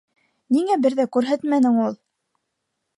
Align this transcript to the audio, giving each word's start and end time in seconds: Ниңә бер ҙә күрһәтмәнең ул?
Ниңә 0.55 0.79
бер 0.87 0.97
ҙә 1.01 1.07
күрһәтмәнең 1.17 1.81
ул? 1.87 2.03